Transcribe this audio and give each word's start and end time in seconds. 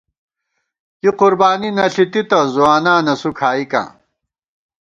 کی 0.99 1.09
قربانی 1.19 1.69
نہ 1.77 1.85
ݪِی 1.93 2.05
تِتہ، 2.11 2.39
ځوانان 2.53 3.03
اسُو 3.13 3.29
کھائیکاں 3.37 3.87